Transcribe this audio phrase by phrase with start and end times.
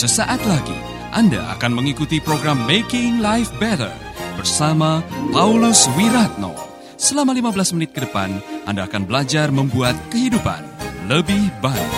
[0.00, 0.80] Sesaat lagi
[1.12, 3.92] Anda akan mengikuti program Making Life Better
[4.32, 6.56] bersama Paulus Wiratno.
[6.96, 10.64] Selama 15 menit ke depan, Anda akan belajar membuat kehidupan
[11.04, 11.92] lebih baik.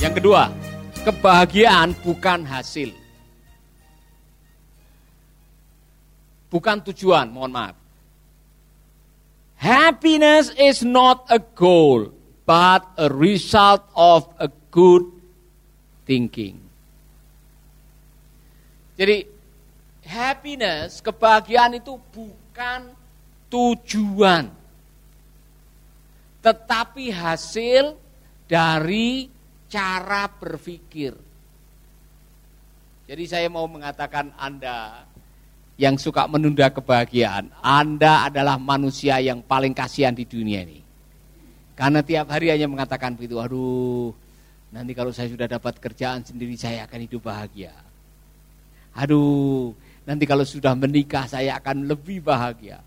[0.00, 0.48] Yang kedua,
[1.04, 2.88] kebahagiaan bukan hasil.
[6.48, 7.76] Bukan tujuan, mohon maaf.
[9.60, 12.15] Happiness is not a goal,
[12.46, 15.02] but a result of a good
[16.06, 16.62] thinking.
[18.96, 19.28] Jadi,
[20.06, 22.94] happiness, kebahagiaan itu bukan
[23.50, 24.48] tujuan,
[26.40, 27.98] tetapi hasil
[28.46, 29.28] dari
[29.66, 31.12] cara berpikir.
[33.06, 35.04] Jadi saya mau mengatakan Anda
[35.76, 40.85] yang suka menunda kebahagiaan, Anda adalah manusia yang paling kasihan di dunia ini.
[41.76, 44.08] Karena tiap hari hanya mengatakan begitu, aduh,
[44.72, 47.76] nanti kalau saya sudah dapat kerjaan sendiri saya akan hidup bahagia.
[48.96, 49.76] Aduh,
[50.08, 52.80] nanti kalau sudah menikah saya akan lebih bahagia.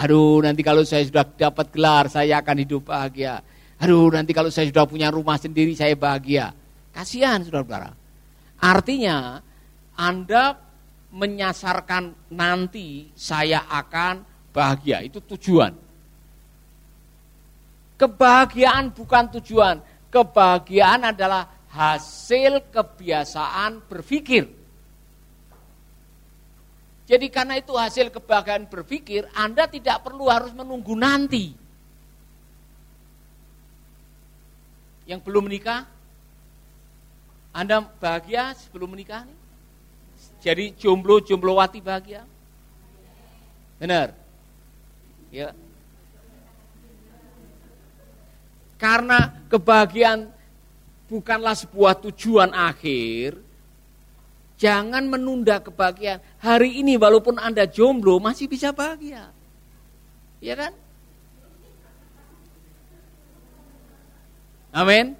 [0.00, 3.44] Aduh, nanti kalau saya sudah dapat gelar saya akan hidup bahagia.
[3.76, 6.56] Aduh, nanti kalau saya sudah punya rumah sendiri saya bahagia.
[6.96, 7.92] Kasihan saudara-saudara.
[8.64, 9.44] Artinya,
[9.92, 10.56] Anda
[11.12, 14.24] menyasarkan nanti saya akan
[14.56, 15.04] bahagia.
[15.04, 15.76] Itu tujuan.
[17.96, 19.76] Kebahagiaan bukan tujuan.
[20.12, 24.44] Kebahagiaan adalah hasil kebiasaan berpikir.
[27.08, 31.52] Jadi karena itu hasil kebahagiaan berpikir, Anda tidak perlu harus menunggu nanti.
[35.04, 35.84] Yang belum menikah,
[37.52, 39.38] Anda bahagia sebelum menikah nih?
[40.42, 42.22] Jadi jomblo jomblowati bahagia.
[43.82, 44.14] Benar.
[45.34, 45.50] Ya.
[48.82, 50.26] Karena kebahagiaan
[51.06, 53.38] bukanlah sebuah tujuan akhir,
[54.58, 56.18] jangan menunda kebahagiaan.
[56.42, 59.30] Hari ini walaupun Anda jomblo masih bisa bahagia.
[60.42, 60.74] Ya kan?
[64.74, 65.14] Amin.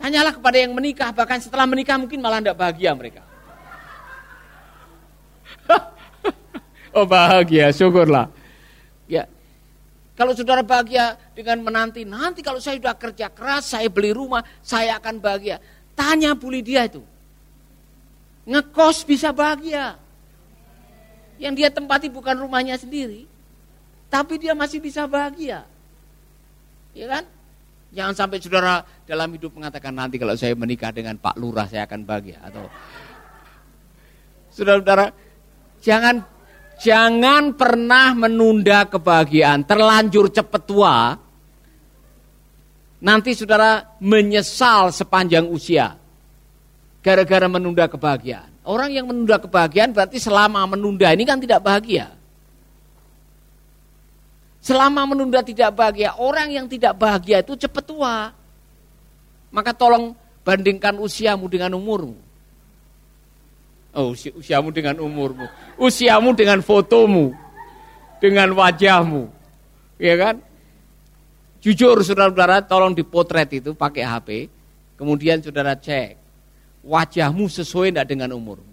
[0.00, 3.20] Tanyalah kepada yang menikah, bahkan setelah menikah mungkin malah tidak bahagia mereka.
[6.96, 8.32] oh bahagia, syukurlah.
[10.22, 15.02] Kalau saudara bahagia dengan menanti, nanti kalau saya sudah kerja keras, saya beli rumah, saya
[15.02, 15.58] akan bahagia.
[15.98, 17.02] Tanya Bu dia itu.
[18.46, 19.98] Ngekos bisa bahagia.
[21.42, 23.26] Yang dia tempati bukan rumahnya sendiri,
[24.06, 25.66] tapi dia masih bisa bahagia.
[26.94, 27.26] Ya kan?
[27.90, 32.06] Jangan sampai saudara dalam hidup mengatakan nanti kalau saya menikah dengan Pak Lurah saya akan
[32.06, 32.70] bahagia atau
[34.54, 35.10] Saudara-saudara,
[35.82, 36.22] jangan
[36.80, 39.66] jangan pernah menunda kebahagiaan.
[39.66, 41.18] Terlanjur cepat tua,
[43.02, 45.98] nanti saudara menyesal sepanjang usia.
[47.02, 48.62] Gara-gara menunda kebahagiaan.
[48.62, 52.14] Orang yang menunda kebahagiaan berarti selama menunda ini kan tidak bahagia.
[54.62, 58.30] Selama menunda tidak bahagia, orang yang tidak bahagia itu cepat tua.
[59.50, 60.14] Maka tolong
[60.46, 62.14] bandingkan usiamu dengan umurmu.
[63.92, 65.44] Oh, usi usiamu dengan umurmu.
[65.76, 67.36] Usiamu dengan fotomu.
[68.24, 69.28] Dengan wajahmu.
[70.00, 70.40] Ya kan?
[71.62, 74.28] Jujur saudara-saudara, tolong dipotret itu pakai HP.
[74.96, 76.16] Kemudian saudara cek.
[76.82, 78.72] Wajahmu sesuai tidak dengan umurmu.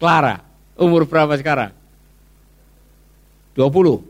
[0.00, 0.40] Clara,
[0.78, 1.70] umur berapa sekarang?
[3.54, 4.02] 20.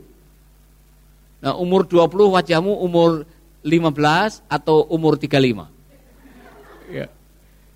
[1.43, 3.27] Nah, umur 20 wajahmu umur
[3.67, 5.67] 15 atau umur 35.
[6.87, 7.11] Ya.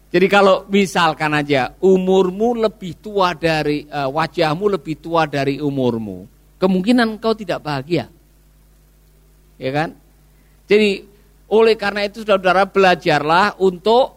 [0.08, 6.24] Jadi kalau misalkan aja umurmu lebih tua dari uh, wajahmu lebih tua dari umurmu,
[6.56, 8.08] kemungkinan kau tidak bahagia.
[9.60, 10.00] Ya kan?
[10.68, 11.04] Jadi
[11.52, 14.16] oleh karena itu saudara belajarlah untuk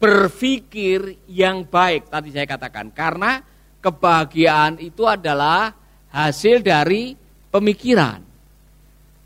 [0.00, 3.44] berpikir yang baik tadi saya katakan karena
[3.84, 5.76] kebahagiaan itu adalah
[6.08, 7.12] hasil dari
[7.52, 8.20] pemikiran.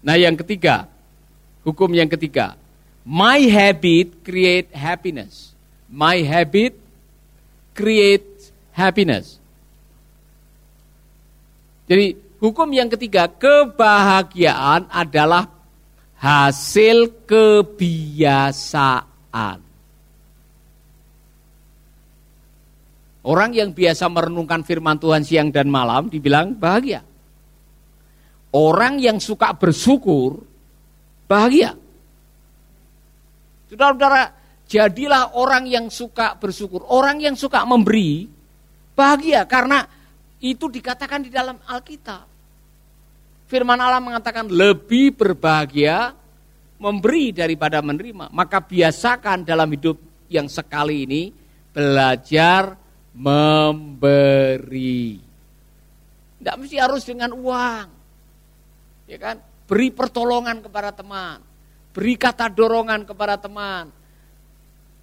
[0.05, 0.85] Nah, yang ketiga,
[1.63, 2.59] hukum yang ketiga,
[3.05, 5.53] my habit create happiness.
[5.93, 6.75] My habit
[7.77, 9.39] create happiness.
[11.85, 15.53] Jadi, hukum yang ketiga, kebahagiaan adalah
[16.17, 19.05] hasil kebiasaan.
[23.25, 27.01] Orang yang biasa merenungkan firman Tuhan siang dan malam dibilang bahagia.
[28.53, 30.45] Orang yang suka bersyukur
[31.25, 31.84] bahagia.
[33.75, 34.25] Saudara-saudara,
[34.71, 38.31] jadilah orang yang suka bersyukur, orang yang suka memberi
[38.95, 39.85] bahagia karena
[40.39, 42.31] itu dikatakan di dalam Alkitab.
[43.45, 46.17] Firman Allah mengatakan lebih berbahagia
[46.81, 48.29] memberi daripada menerima.
[48.33, 49.99] Maka biasakan dalam hidup
[50.29, 51.33] yang sekali ini
[51.73, 52.77] belajar
[53.15, 55.21] memberi.
[56.41, 57.87] Tidak mesti harus dengan uang.
[59.09, 59.41] Ya kan?
[59.65, 61.41] Beri pertolongan kepada teman.
[61.95, 63.87] Beri kata dorongan kepada teman.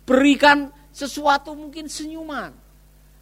[0.04, 2.52] Berikan sesuatu mungkin senyuman.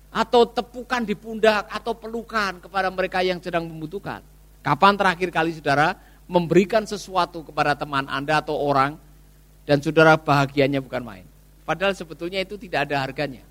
[0.09, 4.25] Atau tepukan di pundak atau pelukan kepada mereka yang sedang membutuhkan.
[4.65, 5.93] Kapan terakhir kali saudara
[6.25, 8.97] memberikan sesuatu kepada teman Anda atau orang
[9.69, 11.25] dan saudara bahagianya bukan main.
[11.61, 13.45] Padahal sebetulnya itu tidak ada harganya.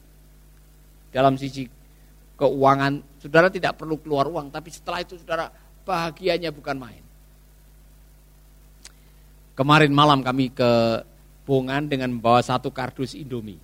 [1.14, 1.70] Dalam sisi
[2.34, 5.46] keuangan, saudara tidak perlu keluar uang, tapi setelah itu saudara
[5.86, 7.07] bahagianya bukan main.
[9.58, 11.02] Kemarin malam kami ke
[11.43, 13.58] Bongan dengan membawa satu kardus Indomie.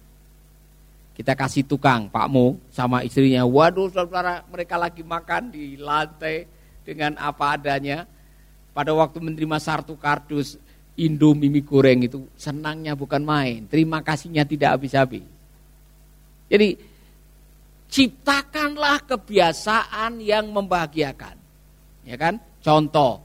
[1.15, 3.47] Kita kasih tukang, Pak Mo sama istrinya.
[3.47, 6.51] Waduh, saudara mereka lagi makan di lantai
[6.83, 8.11] dengan apa adanya
[8.75, 10.59] pada waktu menerima satu kardus
[10.99, 15.27] Indomie mie goreng itu senangnya bukan main, terima kasihnya tidak habis-habis.
[16.51, 16.75] Jadi
[17.87, 21.35] ciptakanlah kebiasaan yang membahagiakan.
[22.03, 22.39] Ya kan?
[22.63, 23.23] Contoh,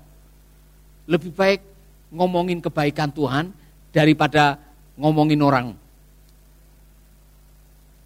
[1.09, 1.68] lebih baik
[2.09, 3.53] ngomongin kebaikan Tuhan
[3.93, 4.57] daripada
[4.97, 5.67] ngomongin orang.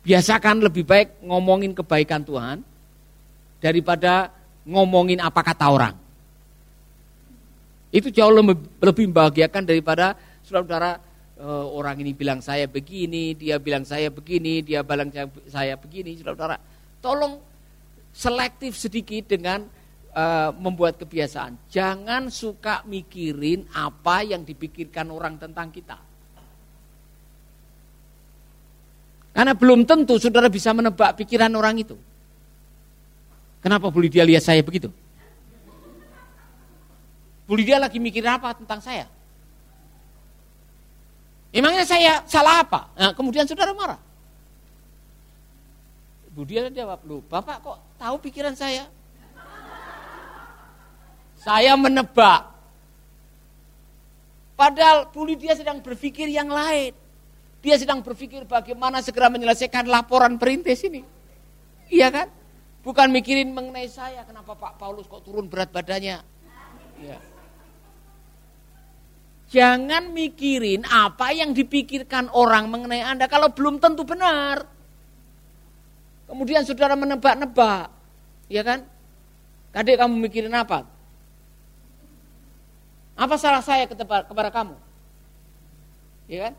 [0.03, 2.59] Biasakan lebih baik ngomongin kebaikan Tuhan
[3.63, 4.31] daripada
[4.67, 5.95] ngomongin apa kata orang.
[7.93, 10.99] Itu jauh lebih, lebih membahagiakan daripada saudara-saudara
[11.39, 15.13] uh, orang ini bilang saya begini, dia bilang saya begini, dia bilang
[15.47, 16.57] saya begini, saudara-saudara.
[16.99, 17.39] Tolong
[18.11, 19.63] selektif sedikit dengan
[20.13, 21.57] uh, membuat kebiasaan.
[21.67, 25.97] Jangan suka mikirin apa yang dipikirkan orang tentang kita.
[29.33, 31.97] Karena belum tentu saudara bisa menebak pikiran orang itu.
[33.65, 34.93] Kenapa boleh dia lihat saya begitu?
[37.43, 39.09] Bu Lydia lagi mikir apa tentang saya?
[41.53, 42.93] Emangnya saya salah apa?
[42.93, 43.99] Nah, kemudian saudara marah.
[46.33, 48.85] Bu Lydia jawab, lu Bapak kok tahu pikiran saya?
[51.43, 52.55] Saya menebak.
[54.55, 56.95] Padahal Bu Lydia sedang berpikir yang lain.
[57.59, 61.03] Dia sedang berpikir bagaimana segera menyelesaikan laporan perintis ini.
[61.91, 62.27] Iya kan?
[62.83, 66.19] Bukan mikirin mengenai saya, kenapa Pak Paulus kok turun berat badannya.
[66.99, 67.17] Iya.
[69.51, 74.67] Jangan mikirin apa yang dipikirkan orang mengenai Anda kalau belum tentu benar.
[76.27, 77.91] Kemudian saudara menebak-nebak,
[78.47, 78.83] ya kan?
[79.75, 80.92] Kadek kamu mikirin apa?
[83.13, 84.75] Apa salah saya kepada kamu?
[86.25, 86.53] Ya kan?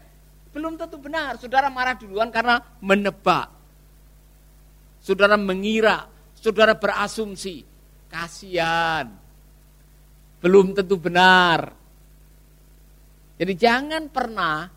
[0.55, 1.35] Belum tentu benar.
[1.43, 3.51] Saudara marah duluan karena menebak.
[5.03, 6.07] Saudara mengira,
[6.39, 7.67] saudara berasumsi.
[8.07, 9.11] Kasihan.
[10.39, 11.75] Belum tentu benar.
[13.35, 14.71] Jadi jangan pernah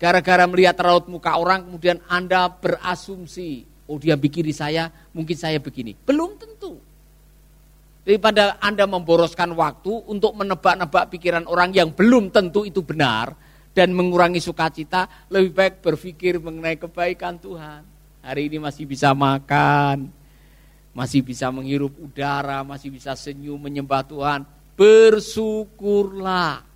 [0.00, 5.92] gara-gara melihat raut muka orang kemudian Anda berasumsi, oh dia bikin saya, mungkin saya begini.
[6.06, 6.78] Belum tentu.
[8.10, 13.38] Daripada Anda memboroskan waktu untuk menebak-nebak pikiran orang yang belum tentu itu benar
[13.70, 17.86] dan mengurangi sukacita, lebih baik berpikir mengenai kebaikan Tuhan.
[18.26, 20.10] Hari ini masih bisa makan,
[20.90, 24.42] masih bisa menghirup udara, masih bisa senyum menyembah Tuhan.
[24.74, 26.66] Bersyukurlah.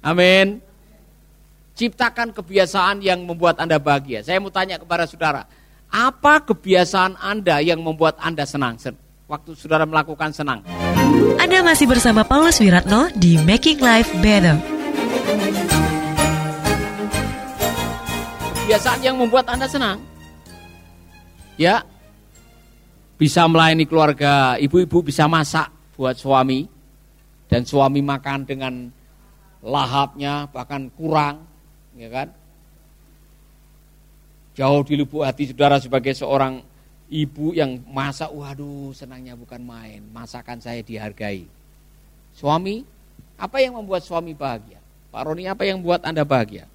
[0.00, 0.64] Amin.
[1.76, 4.24] Ciptakan kebiasaan yang membuat Anda bahagia.
[4.24, 5.44] Saya mau tanya kepada saudara,
[5.92, 8.80] apa kebiasaan Anda yang membuat Anda senang?
[9.26, 10.62] Waktu saudara melakukan senang.
[11.42, 14.54] Anda masih bersama Paulus Wiratno di Making Life Better.
[18.62, 19.98] Kebiasaan yang membuat Anda senang.
[21.58, 21.82] Ya,
[23.18, 26.70] bisa melayani keluarga, ibu-ibu bisa masak buat suami,
[27.50, 28.94] dan suami makan dengan
[29.58, 31.42] lahapnya bahkan kurang,
[31.98, 32.30] ya kan?
[34.54, 36.62] Jauh di lubuk hati saudara sebagai seorang
[37.10, 41.46] ibu yang masak, waduh senangnya bukan main, masakan saya dihargai.
[42.34, 42.82] Suami,
[43.38, 44.80] apa yang membuat suami bahagia?
[45.12, 46.68] Pak Roni, apa yang membuat Anda bahagia?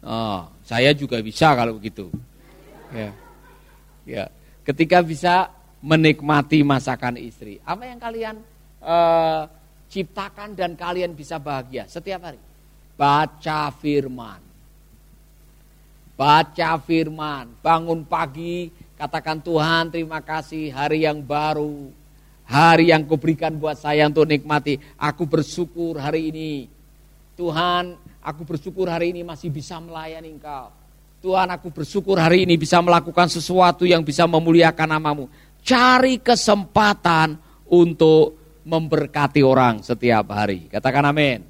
[0.00, 2.08] Oh, saya juga bisa kalau begitu.
[2.92, 3.12] Ya.
[4.08, 4.24] Ya.
[4.64, 7.60] Ketika bisa menikmati masakan istri.
[7.64, 8.36] Apa yang kalian
[8.84, 9.48] uh,
[9.88, 12.40] ciptakan dan kalian bisa bahagia setiap hari.
[12.96, 14.49] Baca firman.
[16.20, 18.68] Baca firman, bangun pagi,
[19.00, 21.88] katakan Tuhan terima kasih hari yang baru.
[22.44, 24.76] Hari yang kau berikan buat saya untuk nikmati.
[25.00, 26.68] Aku bersyukur hari ini.
[27.40, 30.68] Tuhan, aku bersyukur hari ini masih bisa melayani engkau.
[31.24, 35.24] Tuhan aku bersyukur hari ini bisa melakukan sesuatu yang bisa memuliakan namamu.
[35.64, 38.36] cari kesempatan untuk
[38.68, 40.68] memberkati orang setiap hari.
[40.68, 41.40] Katakan amin.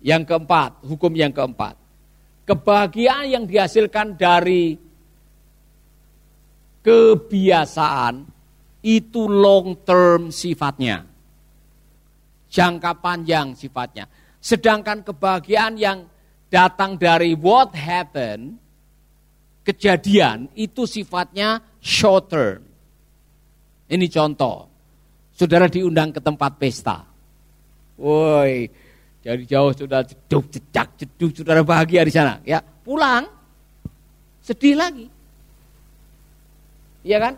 [0.00, 1.87] Yang keempat, hukum yang keempat.
[2.48, 4.72] Kebahagiaan yang dihasilkan dari
[6.80, 8.24] kebiasaan
[8.80, 11.04] itu long term sifatnya.
[12.48, 14.08] Jangka panjang sifatnya.
[14.40, 16.08] Sedangkan kebahagiaan yang
[16.48, 18.56] datang dari what happened,
[19.60, 22.64] kejadian, itu sifatnya short term.
[23.92, 24.64] Ini contoh.
[25.36, 27.04] Saudara diundang ke tempat pesta.
[28.00, 28.66] Woi,
[29.28, 32.40] jadi jauh sudah jeduk, jejak, jeduk, saudara bahagia di sana.
[32.48, 33.28] Ya, pulang,
[34.40, 35.04] sedih lagi.
[37.04, 37.34] Iya kan?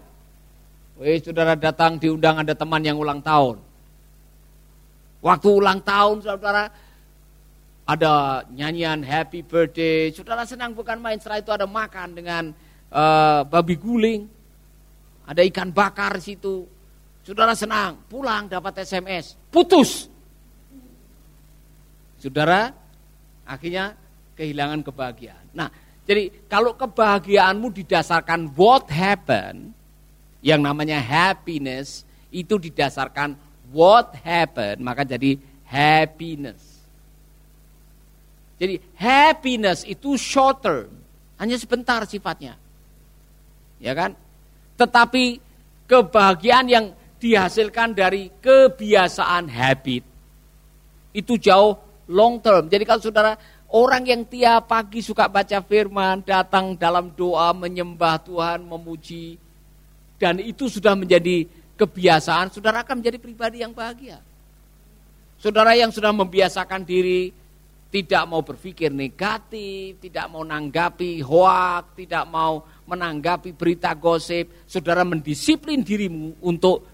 [1.02, 3.58] Woi, saudara datang diundang ada teman yang ulang tahun.
[5.18, 6.70] Waktu ulang tahun, saudara,
[7.82, 10.14] ada nyanyian happy birthday.
[10.14, 12.54] Saudara senang bukan main, setelah itu ada makan dengan
[12.94, 14.30] uh, babi guling.
[15.26, 16.62] Ada ikan bakar di situ.
[17.26, 20.19] Saudara senang, pulang dapat SMS, putus.
[22.20, 22.70] Saudara
[23.48, 23.96] akhirnya
[24.36, 25.56] kehilangan kebahagiaan.
[25.56, 25.72] Nah,
[26.04, 29.72] jadi kalau kebahagiaanmu didasarkan what happened,
[30.44, 33.36] yang namanya happiness itu didasarkan
[33.72, 36.60] what happened, maka jadi happiness.
[38.60, 40.92] Jadi happiness itu short term,
[41.40, 42.60] hanya sebentar sifatnya.
[43.80, 44.12] Ya kan?
[44.76, 45.40] Tetapi
[45.88, 46.86] kebahagiaan yang
[47.20, 50.04] dihasilkan dari kebiasaan habit
[51.12, 51.76] itu jauh
[52.10, 52.66] long term.
[52.66, 53.38] Jadi kalau saudara
[53.70, 59.38] orang yang tiap pagi suka baca firman, datang dalam doa menyembah Tuhan, memuji
[60.20, 61.48] dan itu sudah menjadi
[61.80, 64.20] kebiasaan, saudara akan menjadi pribadi yang bahagia.
[65.40, 67.32] Saudara yang sudah membiasakan diri
[67.88, 75.80] tidak mau berpikir negatif, tidak mau menanggapi hoak, tidak mau menanggapi berita gosip, saudara mendisiplin
[75.80, 76.84] dirimu untuk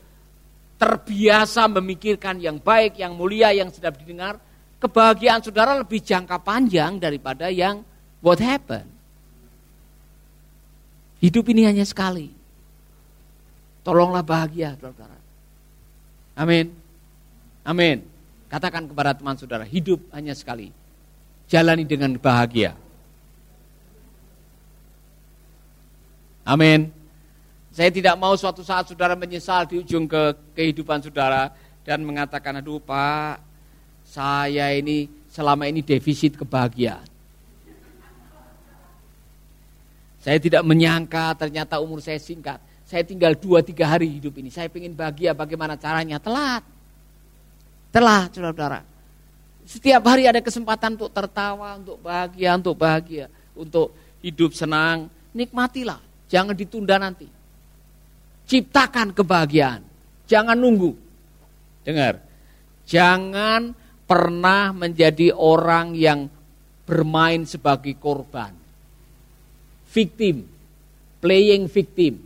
[0.78, 4.38] terbiasa memikirkan yang baik, yang mulia, yang sedap didengar,
[4.80, 7.80] kebahagiaan saudara lebih jangka panjang daripada yang
[8.20, 8.88] what happened.
[11.20, 12.28] Hidup ini hanya sekali.
[13.80, 15.16] Tolonglah bahagia, saudara.
[16.36, 16.74] Amin.
[17.64, 18.04] Amin.
[18.46, 20.70] Katakan kepada teman saudara, hidup hanya sekali
[21.46, 22.74] jalani dengan bahagia.
[26.46, 26.94] Amin.
[27.74, 31.50] Saya tidak mau suatu saat saudara menyesal di ujung ke kehidupan saudara
[31.82, 33.42] dan mengatakan, aduh pak,
[34.06, 37.04] saya ini selama ini defisit kebahagiaan.
[40.22, 42.58] Saya tidak menyangka ternyata umur saya singkat.
[42.86, 44.50] Saya tinggal dua tiga hari hidup ini.
[44.50, 46.18] Saya ingin bahagia bagaimana caranya?
[46.18, 46.66] Telat.
[47.94, 48.82] Telat saudara-saudara.
[49.66, 53.90] Setiap hari ada kesempatan untuk tertawa, untuk bahagia, untuk bahagia, untuk
[54.22, 55.10] hidup senang.
[55.34, 55.98] Nikmatilah,
[56.30, 57.26] jangan ditunda nanti.
[58.46, 59.82] Ciptakan kebahagiaan,
[60.30, 60.94] jangan nunggu.
[61.82, 62.22] Dengar,
[62.86, 63.74] jangan
[64.06, 66.30] pernah menjadi orang yang
[66.86, 68.54] bermain sebagai korban.
[69.90, 70.46] Victim,
[71.18, 72.22] playing victim.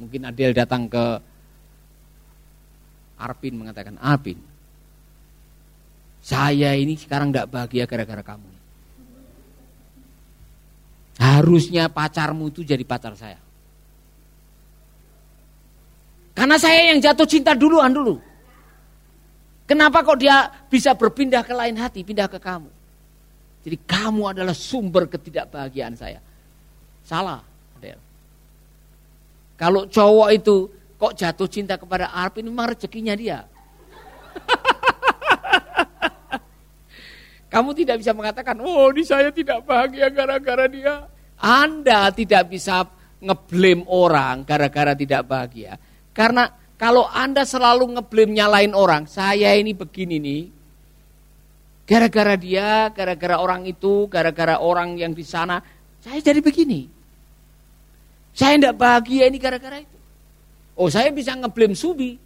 [0.00, 1.04] Mungkin Adel datang ke
[3.20, 4.40] Arpin mengatakan, Arpin,
[6.24, 8.50] saya ini sekarang tidak bahagia gara-gara kamu.
[11.22, 13.38] Harusnya pacarmu itu jadi pacar saya.
[16.32, 18.31] Karena saya yang jatuh cinta duluan dulu.
[19.72, 22.68] Kenapa kok dia bisa berpindah ke lain hati, pindah ke kamu?
[23.64, 26.20] Jadi kamu adalah sumber ketidakbahagiaan saya.
[27.00, 27.40] Salah,
[27.80, 27.96] Adel.
[29.56, 30.68] Kalau cowok itu
[31.00, 33.48] kok jatuh cinta kepada Arpin, memang rezekinya dia.
[37.52, 41.08] Kamu tidak bisa mengatakan, oh ini saya tidak bahagia gara-gara dia.
[41.40, 42.84] Anda tidak bisa
[43.24, 45.80] ngeblame orang gara-gara tidak bahagia.
[46.12, 46.44] Karena
[46.82, 50.42] kalau Anda selalu ngeblame nyalain orang, saya ini begini nih.
[51.86, 55.62] Gara-gara dia, gara-gara orang itu, gara-gara orang yang di sana,
[56.02, 56.90] saya jadi begini.
[58.34, 59.98] Saya tidak bahagia ini gara-gara itu.
[60.74, 62.18] Oh saya bisa ngeblame Subi.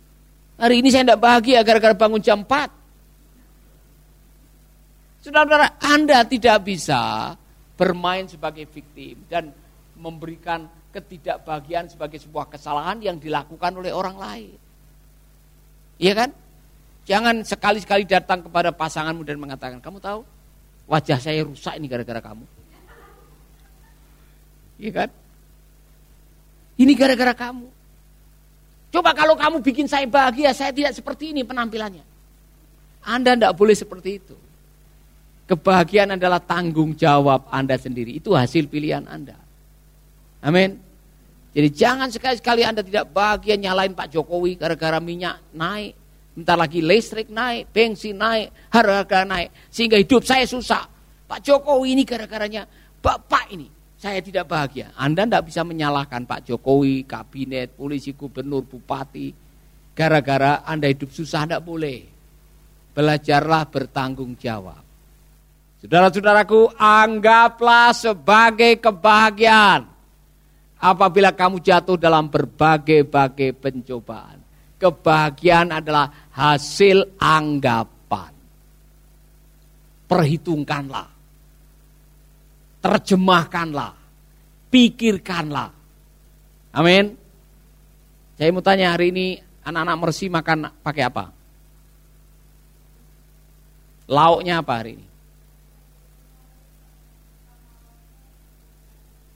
[0.56, 2.72] Hari ini saya tidak bahagia gara-gara bangun jam 4.
[5.20, 7.36] Saudara-saudara, Anda tidak bisa
[7.76, 9.52] bermain sebagai victim dan
[10.00, 10.64] memberikan
[10.96, 14.56] ketidakbahagiaan sebagai sebuah kesalahan yang dilakukan oleh orang lain.
[16.00, 16.30] Iya kan?
[17.06, 20.24] Jangan sekali-sekali datang kepada pasanganmu dan mengatakan, kamu tahu
[20.88, 22.44] wajah saya rusak ini gara-gara kamu.
[24.80, 25.08] Iya kan?
[26.76, 27.68] Ini gara-gara kamu.
[28.92, 32.04] Coba kalau kamu bikin saya bahagia, saya tidak seperti ini penampilannya.
[33.06, 34.36] Anda tidak boleh seperti itu.
[35.46, 38.18] Kebahagiaan adalah tanggung jawab Anda sendiri.
[38.18, 39.38] Itu hasil pilihan Anda.
[40.42, 40.85] Amin.
[41.56, 45.96] Jadi jangan sekali-sekali Anda tidak bahagia nyalain Pak Jokowi gara-gara minyak naik.
[46.36, 49.72] Bentar lagi listrik naik, bensin naik, harga naik.
[49.72, 50.84] Sehingga hidup saya susah.
[51.24, 52.68] Pak Jokowi ini gara-garanya
[53.00, 53.72] Bapak ini.
[53.96, 54.92] Saya tidak bahagia.
[55.00, 59.32] Anda tidak bisa menyalahkan Pak Jokowi, kabinet, polisi, gubernur, bupati.
[59.96, 62.04] Gara-gara Anda hidup susah, tidak boleh.
[62.92, 64.84] Belajarlah bertanggung jawab.
[65.80, 69.95] Saudara-saudaraku, anggaplah sebagai kebahagiaan.
[70.76, 74.44] Apabila kamu jatuh dalam berbagai-bagai pencobaan.
[74.76, 78.28] Kebahagiaan adalah hasil anggapan.
[80.04, 81.16] Perhitungkanlah
[82.86, 83.92] terjemahkanlah,
[84.70, 85.70] pikirkanlah.
[86.70, 87.18] Amin.
[88.38, 89.26] Saya mau tanya hari ini
[89.66, 91.24] anak-anak Mersi makan pakai apa?
[94.06, 95.06] Lauknya apa hari ini?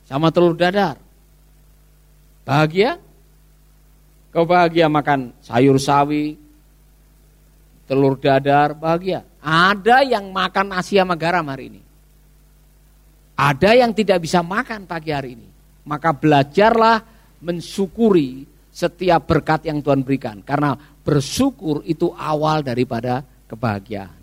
[0.07, 1.10] Sama telur dadar.
[2.45, 2.99] Bahagia?
[4.31, 6.39] Kau bahagia makan sayur sawi,
[7.91, 9.27] telur dadar, bahagia.
[9.43, 11.83] Ada yang makan nasi sama garam hari ini.
[13.35, 15.49] Ada yang tidak bisa makan pagi hari ini.
[15.89, 17.03] Maka belajarlah
[17.43, 20.39] mensyukuri setiap berkat yang Tuhan berikan.
[20.45, 24.21] Karena bersyukur itu awal daripada kebahagiaan.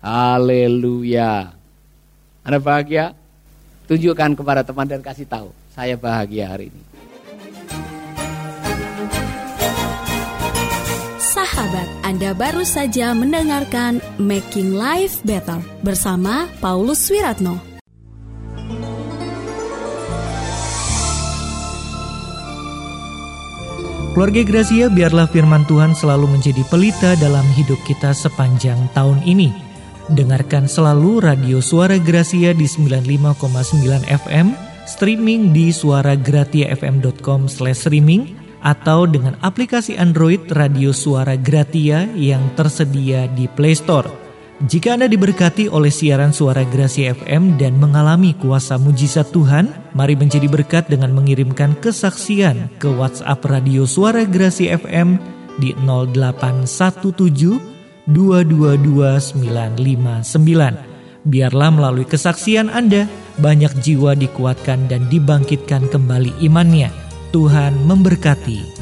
[0.00, 1.52] Haleluya.
[2.46, 3.12] Anda bahagia?
[3.84, 5.52] Tunjukkan kepada teman dan kasih tahu.
[5.74, 6.93] Saya bahagia hari ini.
[12.04, 17.56] Anda baru saja mendengarkan Making Life Better bersama Paulus Wiratno.
[24.12, 29.48] Keluarga Gracia, biarlah firman Tuhan selalu menjadi pelita dalam hidup kita sepanjang tahun ini.
[30.12, 34.52] Dengarkan selalu radio Suara Gracia di 95,9 FM,
[34.84, 43.76] streaming di suaragratiafm.com streaming atau dengan aplikasi Android Radio Suara Gratia yang tersedia di Play
[43.76, 44.08] Store.
[44.64, 50.48] Jika Anda diberkati oleh siaran suara Grasi FM dan mengalami kuasa mujizat Tuhan, mari menjadi
[50.48, 55.20] berkat dengan mengirimkan kesaksian ke WhatsApp Radio Suara Grasi FM
[55.60, 57.74] di 0817
[58.08, 60.94] 222959.
[61.24, 63.08] Biarlah melalui kesaksian Anda,
[63.40, 67.03] banyak jiwa dikuatkan dan dibangkitkan kembali imannya.
[67.34, 68.73] Tuhan memberkati.